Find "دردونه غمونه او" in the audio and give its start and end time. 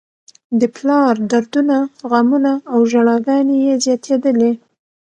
1.31-2.79